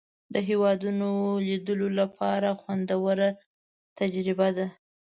د 0.33 0.35
هېوادونو 0.49 1.09
لیدلو 1.47 1.87
لپاره 1.99 2.49
خوندوره 2.61 3.29
تجربه 3.99 4.47
ده. 4.57 4.67